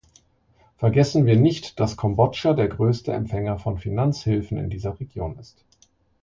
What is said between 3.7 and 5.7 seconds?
Finanzhilfen in dieser Region ist.